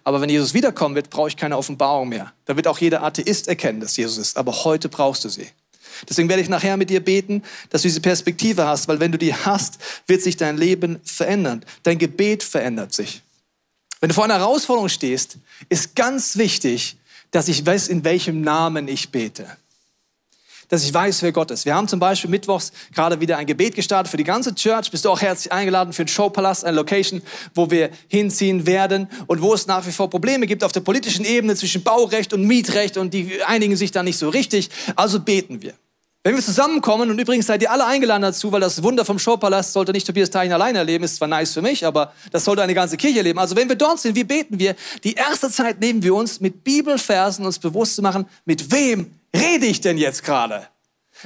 [0.03, 2.33] Aber wenn Jesus wiederkommen wird, brauche ich keine Offenbarung mehr.
[2.43, 4.37] Da wird auch jeder Atheist erkennen, dass Jesus ist.
[4.37, 5.47] Aber heute brauchst du sie.
[6.09, 9.17] Deswegen werde ich nachher mit dir beten, dass du diese Perspektive hast, weil wenn du
[9.17, 11.63] die hast, wird sich dein Leben verändern.
[11.83, 13.21] Dein Gebet verändert sich.
[14.01, 15.37] Wenn du vor einer Herausforderung stehst,
[15.69, 16.97] ist ganz wichtig,
[17.31, 19.47] dass ich weiß, in welchem Namen ich bete.
[20.69, 21.65] Dass ich weiß, wer Gott ist.
[21.65, 24.91] Wir haben zum Beispiel mittwochs gerade wieder ein Gebet gestartet für die ganze Church.
[24.91, 27.21] Bist du auch herzlich eingeladen für den Showpalast, eine Location,
[27.53, 31.25] wo wir hinziehen werden und wo es nach wie vor Probleme gibt auf der politischen
[31.25, 34.69] Ebene zwischen Baurecht und Mietrecht und die einigen sich da nicht so richtig.
[34.95, 35.73] Also beten wir.
[36.25, 39.73] Wenn wir zusammenkommen, und übrigens seid ihr alle eingeladen dazu, weil das Wunder vom Showpalast
[39.73, 42.73] sollte nicht Tobias Teich alleine erleben, ist zwar nice für mich, aber das sollte eine
[42.73, 43.39] ganze Kirche erleben.
[43.39, 44.73] Also wenn wir dort sind, wie beten wir?
[45.03, 49.65] Die erste Zeit nehmen wir uns mit Bibelversen uns bewusst zu machen, mit wem rede
[49.65, 50.67] ich denn jetzt gerade?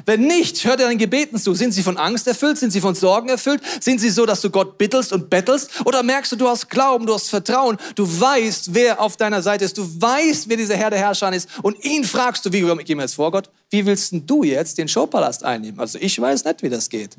[0.06, 1.54] Wenn nicht, hört er den Gebeten zu.
[1.54, 2.58] Sind sie von Angst erfüllt?
[2.58, 3.62] Sind sie von Sorgen erfüllt?
[3.80, 5.86] Sind sie so, dass du Gott bittelst und bettelst?
[5.86, 9.65] Oder merkst du, du hast Glauben, du hast Vertrauen, du weißt, wer auf deiner Seite
[9.65, 12.98] ist, du weißt, wer dieser Herr der Herrscher ist und ihn fragst du, wie gehen
[12.98, 13.50] wir jetzt vor Gott?
[13.70, 15.80] Wie willst denn du jetzt den Showpalast einnehmen?
[15.80, 17.17] Also ich weiß nicht, wie das geht.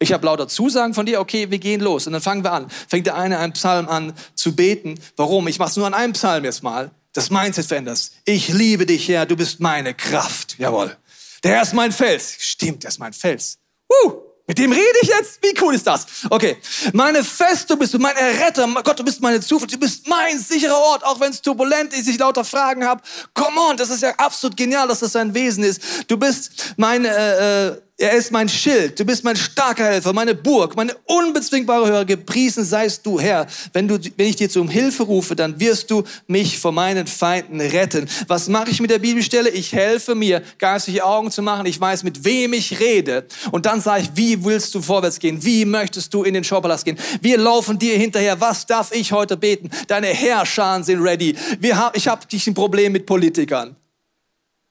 [0.00, 2.06] Ich habe lauter Zusagen von dir, okay, wir gehen los.
[2.06, 2.68] Und dann fangen wir an.
[2.88, 4.94] Fängt der eine einen Psalm an zu beten.
[5.16, 5.48] Warum?
[5.48, 6.90] Ich mache es nur an einem Psalm jetzt mal.
[7.18, 8.12] Das Mindset veränderst.
[8.24, 10.54] Ich liebe dich, Herr, du bist meine Kraft.
[10.56, 10.96] Jawohl.
[11.42, 12.36] Der Herr ist mein Fels.
[12.38, 13.58] Stimmt, der ist mein Fels.
[13.92, 14.12] Uh,
[14.46, 15.42] mit dem rede ich jetzt?
[15.42, 16.06] Wie cool ist das?
[16.30, 16.58] Okay.
[16.92, 18.68] Meine Feste bist du, mein Erretter.
[18.84, 19.74] Gott, du bist meine Zuflucht.
[19.74, 23.02] Du bist mein sicherer Ort, auch wenn es turbulent ist, ich lauter Fragen habe.
[23.34, 25.82] Come on, das ist ja absolut genial, dass das sein Wesen ist.
[26.06, 30.32] Du bist mein äh, äh, er ist mein Schild, du bist mein starker Helfer, meine
[30.32, 32.04] Burg, meine unbezwingbare Hörer.
[32.04, 33.48] Gepriesen seist du, Herr.
[33.72, 37.60] Wenn, du, wenn ich dir zum Hilfe rufe, dann wirst du mich vor meinen Feinden
[37.60, 38.08] retten.
[38.28, 39.50] Was mache ich mit der Bibelstelle?
[39.50, 41.66] Ich helfe mir, geistige Augen zu machen.
[41.66, 43.26] Ich weiß, mit wem ich rede.
[43.50, 45.44] Und dann sage ich, wie willst du vorwärts gehen?
[45.44, 46.98] Wie möchtest du in den Schaupalast gehen?
[47.20, 48.40] Wir laufen dir hinterher.
[48.40, 49.70] Was darf ich heute beten?
[49.88, 51.34] Deine Herrscharen sind ready.
[51.58, 53.74] Wir ich habe dich ein Problem mit Politikern.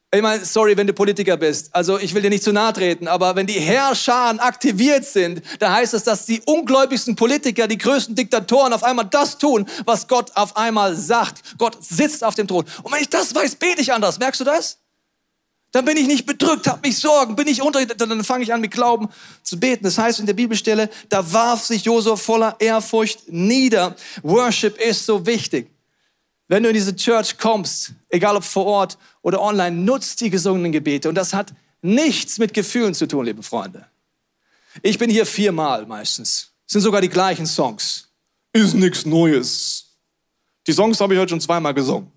[0.09, 1.75] Ich meine, sorry, wenn du Politiker bist.
[1.75, 5.73] Also ich will dir nicht zu nahe treten, aber wenn die Herrscharen aktiviert sind, da
[5.73, 10.31] heißt es, dass die ungläubigsten Politiker, die größten Diktatoren auf einmal das tun, was Gott
[10.35, 11.57] auf einmal sagt.
[11.57, 12.63] Gott sitzt auf dem Thron.
[12.83, 14.17] Und wenn ich das weiß, bete ich anders.
[14.17, 14.77] Merkst du das?
[15.73, 18.61] Dann bin ich nicht bedrückt, habe mich Sorgen, bin ich unter, dann fange ich an
[18.61, 19.09] mit Glauben
[19.43, 19.83] zu beten.
[19.83, 23.93] Das heißt in der Bibelstelle, da warf sich Josef voller Ehrfurcht nieder.
[24.23, 25.69] Worship ist so wichtig.
[26.47, 30.71] Wenn du in diese Church kommst, egal ob vor Ort oder online, nutzt die gesungenen
[30.71, 31.09] Gebete.
[31.09, 33.85] Und das hat nichts mit Gefühlen zu tun, liebe Freunde.
[34.81, 36.51] Ich bin hier viermal meistens.
[36.65, 38.09] Es sind sogar die gleichen Songs.
[38.53, 39.97] Ist nichts Neues.
[40.67, 42.11] Die Songs habe ich heute schon zweimal gesungen.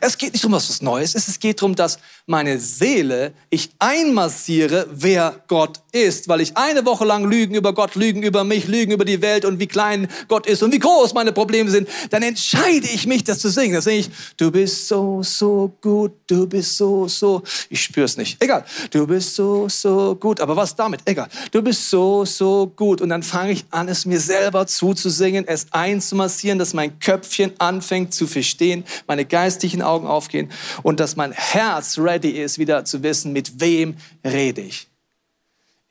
[0.00, 5.42] Es geht nicht um was Neues, es geht darum, dass meine Seele, ich einmassiere, wer
[5.48, 9.04] Gott ist, weil ich eine Woche lang Lügen über Gott, Lügen über mich, Lügen über
[9.04, 12.86] die Welt und wie klein Gott ist und wie groß meine Probleme sind, dann entscheide
[12.86, 13.74] ich mich, das zu singen.
[13.74, 18.42] Das singe ich, du bist so, so gut, du bist so, so, ich spür's nicht,
[18.42, 23.00] egal, du bist so, so gut, aber was damit, egal, du bist so, so gut.
[23.00, 28.12] Und dann fange ich an, es mir selber zuzusingen, es einzumassieren, dass mein Köpfchen anfängt
[28.12, 30.50] zu verstehen, meine geistigen geistlichen Augen aufgehen
[30.82, 34.88] und dass mein Herz ready ist, wieder zu wissen, mit wem rede ich.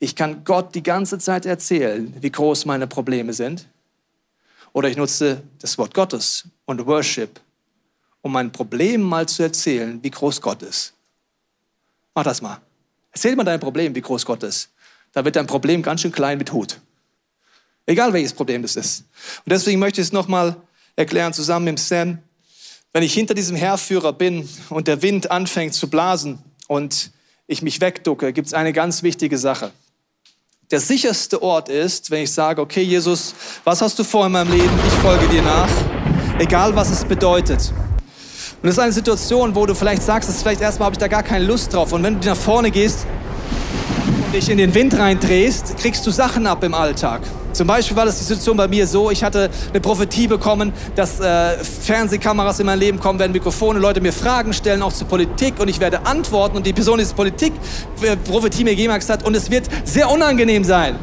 [0.00, 3.66] Ich kann Gott die ganze Zeit erzählen, wie groß meine Probleme sind.
[4.72, 7.40] Oder ich nutze das Wort Gottes und Worship,
[8.22, 10.92] um mein Problem mal zu erzählen, wie groß Gott ist.
[12.14, 12.60] Mach das mal.
[13.10, 14.70] Erzähl mal dein Problem, wie groß Gott ist.
[15.12, 16.78] Da wird dein Problem ganz schön klein mit Hut.
[17.86, 19.00] Egal welches Problem das ist.
[19.44, 20.56] Und deswegen möchte ich es nochmal
[20.94, 22.18] erklären, zusammen mit Sam.
[22.92, 27.10] Wenn ich hinter diesem Herrführer bin und der Wind anfängt zu blasen und
[27.46, 29.72] ich mich wegducke, gibt es eine ganz wichtige Sache.
[30.70, 34.52] Der sicherste Ort ist, wenn ich sage, okay Jesus, was hast du vor in meinem
[34.52, 34.72] Leben?
[34.86, 35.68] Ich folge dir nach,
[36.38, 37.72] egal was es bedeutet.
[38.60, 41.08] Und das ist eine Situation, wo du vielleicht sagst, dass vielleicht erstmal habe ich da
[41.08, 41.92] gar keine Lust drauf.
[41.92, 43.06] Und wenn du nach vorne gehst
[44.32, 47.22] dich in den Wind reindrehst, kriegst du Sachen ab im Alltag.
[47.52, 51.18] Zum Beispiel war das die Situation bei mir so, ich hatte eine Prophetie bekommen, dass
[51.18, 55.54] äh, Fernsehkameras in mein Leben kommen werden, Mikrofone, Leute mir Fragen stellen, auch zur Politik
[55.58, 57.52] und ich werde antworten und die Person, die diese Politik
[58.02, 60.96] äh, Prophetie mir gegeben hat, und es wird sehr unangenehm sein.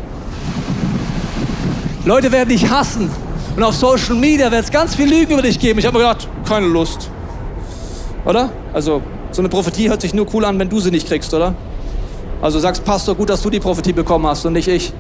[2.06, 3.10] Leute werden dich hassen
[3.56, 5.80] und auf Social Media wird es ganz viel Lügen über dich geben.
[5.80, 7.10] Ich habe mir gedacht, keine Lust.
[8.24, 8.52] Oder?
[8.72, 11.56] Also, so eine Prophetie hört sich nur cool an, wenn du sie nicht kriegst, oder?
[12.42, 14.94] Also sagst, Pastor, gut, dass du die Prophetie bekommen hast und nicht ich.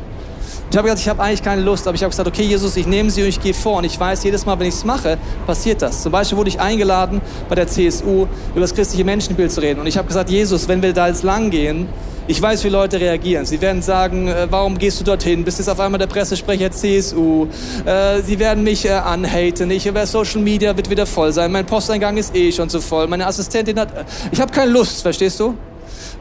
[0.71, 2.87] Ich habe gesagt, ich habe eigentlich keine Lust, aber ich habe gesagt, okay, Jesus, ich
[2.87, 3.77] nehme sie und ich gehe vor.
[3.77, 6.01] Und ich weiß, jedes Mal, wenn ich es mache, passiert das.
[6.01, 9.79] Zum Beispiel wurde ich eingeladen, bei der CSU über das christliche Menschenbild zu reden.
[9.79, 11.87] Und ich habe gesagt, Jesus, wenn wir da jetzt lang gehen,
[12.27, 13.45] ich weiß, wie Leute reagieren.
[13.45, 15.43] Sie werden sagen, äh, warum gehst du dorthin?
[15.43, 17.47] Bist jetzt auf einmal der Pressesprecher CSU?
[17.85, 19.69] Äh, sie werden mich äh, anhaten.
[19.69, 21.51] Ich über Social Media wird wieder voll sein.
[21.51, 23.07] Mein Posteingang ist eh schon zu voll.
[23.07, 23.89] Meine Assistentin hat.
[24.31, 25.53] Ich habe keine Lust, verstehst du?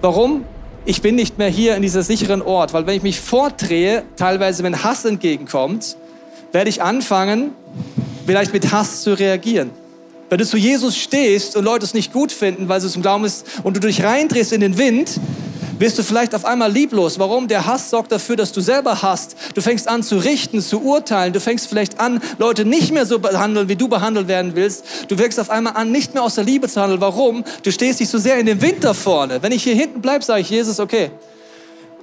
[0.03, 0.45] Warum?
[0.87, 4.63] Ich bin nicht mehr hier in dieser sicheren Ort, weil wenn ich mich vordrehe, teilweise
[4.63, 5.97] wenn Hass entgegenkommt,
[6.53, 7.53] werde ich anfangen,
[8.27, 9.71] vielleicht mit Hass zu reagieren.
[10.29, 13.25] Wenn du zu Jesus stehst und Leute es nicht gut finden, weil sie zum Glauben
[13.25, 15.21] ist und du dich reindrehst in den Wind,
[15.79, 17.19] Wirst du vielleicht auf einmal lieblos?
[17.19, 17.49] Warum?
[17.49, 19.37] Der Hass sorgt dafür, dass du selber hasst.
[19.55, 21.33] Du fängst an zu richten, zu urteilen.
[21.33, 24.85] Du fängst vielleicht an, Leute nicht mehr so behandeln, wie du behandelt werden willst.
[25.09, 27.01] Du fängst auf einmal an, nicht mehr aus der Liebe zu handeln.
[27.01, 27.45] Warum?
[27.63, 29.43] Du stehst nicht so sehr in dem Wind da vorne.
[29.43, 31.11] Wenn ich hier hinten bleibe, sage ich, Jesus, okay,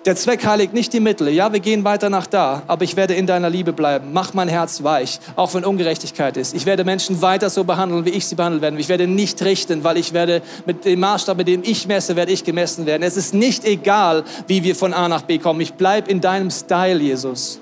[0.06, 1.30] der Zweck heiligt nicht die Mittel.
[1.30, 4.12] Ja, wir gehen weiter nach da, aber ich werde in deiner Liebe bleiben.
[4.14, 6.56] Mach mein Herz weich, auch wenn Ungerechtigkeit ist.
[6.56, 8.80] Ich werde Menschen weiter so behandeln, wie ich sie behandelt werde.
[8.80, 12.32] Ich werde nicht richten, weil ich werde mit dem Maßstab, mit dem ich messe, werde
[12.32, 13.04] ich gemessen werden.
[13.04, 15.62] Es ist nicht egal, wie wir von A nach B kommen.
[15.62, 17.60] Ich bleibe in deinem Style, Jesus.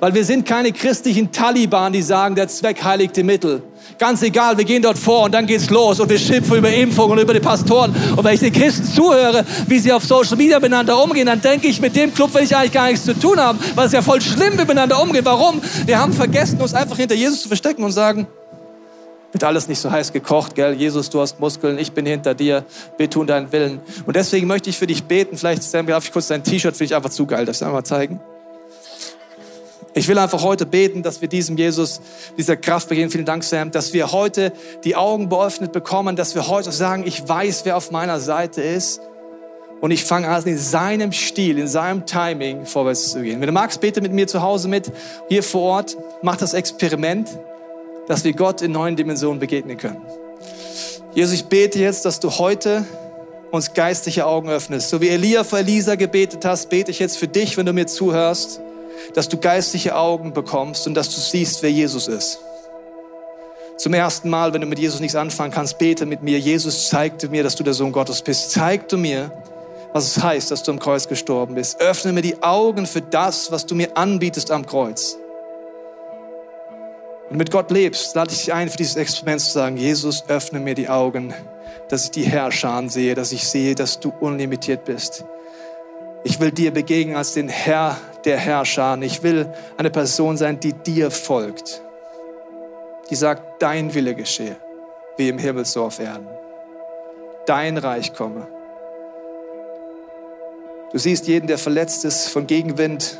[0.00, 3.62] Weil wir sind keine christlichen Taliban, die sagen, der Zweck heiligt die Mittel.
[3.98, 7.10] Ganz egal, wir gehen dort vor und dann geht's los und wir schimpfen über Impfung
[7.10, 7.94] und über die Pastoren.
[8.14, 11.68] Und wenn ich den Christen zuhöre, wie sie auf Social Media miteinander umgehen, dann denke
[11.68, 14.02] ich, mit dem Club will ich eigentlich gar nichts zu tun haben, weil es ja
[14.02, 15.24] voll schlimm, miteinander umgehen.
[15.24, 15.62] Warum?
[15.86, 18.26] Wir haben vergessen, uns einfach hinter Jesus zu verstecken und sagen,
[19.32, 20.74] wird alles nicht so heiß gekocht, gell?
[20.74, 22.64] Jesus, du hast Muskeln, ich bin hinter dir,
[22.96, 23.80] wir tun deinen Willen.
[24.06, 25.36] Und deswegen möchte ich für dich beten.
[25.36, 27.44] Vielleicht, Sam, darf ich kurz dein T-Shirt, finde ich einfach zu geil.
[27.44, 28.20] Darf ich einmal zeigen?
[29.96, 32.02] Ich will einfach heute beten, dass wir diesem Jesus,
[32.36, 33.08] dieser Kraft begehen.
[33.08, 34.52] Vielen Dank, Sam, dass wir heute
[34.84, 39.00] die Augen geöffnet bekommen, dass wir heute sagen, ich weiß, wer auf meiner Seite ist.
[39.80, 43.40] Und ich fange an, in seinem Stil, in seinem Timing vorwärts zu gehen.
[43.40, 44.92] Wenn du magst, bete mit mir zu Hause mit,
[45.30, 45.96] hier vor Ort.
[46.20, 47.30] Mach das Experiment,
[48.06, 50.02] dass wir Gott in neuen Dimensionen begegnen können.
[51.14, 52.84] Jesus, ich bete jetzt, dass du heute
[53.50, 54.90] uns geistliche Augen öffnest.
[54.90, 57.86] So wie Elia für Elisa gebetet hast, bete ich jetzt für dich, wenn du mir
[57.86, 58.60] zuhörst
[59.14, 62.40] dass du geistliche Augen bekommst und dass du siehst, wer Jesus ist.
[63.76, 66.38] Zum ersten Mal, wenn du mit Jesus nichts anfangen kannst, bete mit mir.
[66.38, 68.50] Jesus, zeigte mir, dass du der Sohn Gottes bist.
[68.50, 69.30] Zeig du mir,
[69.92, 71.80] was es heißt, dass du am Kreuz gestorben bist.
[71.80, 75.18] Öffne mir die Augen für das, was du mir anbietest am Kreuz.
[77.28, 80.60] Du mit Gott lebst, lade ich dich ein, für dieses Experiment zu sagen, Jesus, öffne
[80.60, 81.34] mir die Augen,
[81.88, 85.24] dass ich die Herrscher sehe, dass ich sehe, dass du unlimitiert bist.
[86.26, 88.98] Ich will dir begegnen als den Herr der Herrscher.
[89.00, 91.82] Ich will eine Person sein, die dir folgt.
[93.08, 94.56] Die sagt, dein Wille geschehe,
[95.16, 96.26] wie im Himmel so auf Erden.
[97.46, 98.48] Dein Reich komme.
[100.90, 103.18] Du siehst jeden, der verletzt ist von Gegenwind,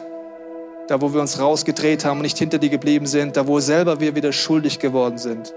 [0.88, 4.00] da wo wir uns rausgedreht haben und nicht hinter dir geblieben sind, da wo selber
[4.00, 5.54] wir wieder schuldig geworden sind.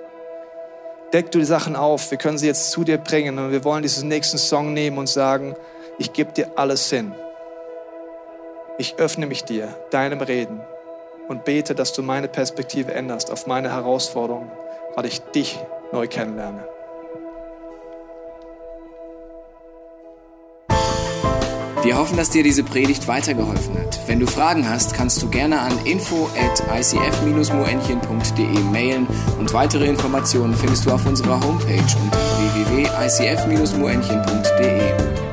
[1.13, 3.81] Deck du die Sachen auf, wir können sie jetzt zu dir bringen und wir wollen
[3.81, 5.55] diesen nächsten Song nehmen und sagen,
[5.97, 7.11] ich gebe dir alles hin
[8.79, 10.61] ich öffne mich dir, deinem Reden
[11.27, 14.49] und bete, dass du meine Perspektive änderst auf meine Herausforderungen,
[14.95, 15.59] weil ich dich
[15.91, 16.63] neu kennenlerne.
[21.83, 23.99] Wir hoffen, dass dir diese Predigt weitergeholfen hat.
[24.07, 29.07] Wenn du Fragen hast, kannst du gerne an info at icf-moenchen.de mailen
[29.39, 32.19] und weitere Informationen findest du auf unserer Homepage unter
[32.67, 35.28] www.icf-moenchen.de.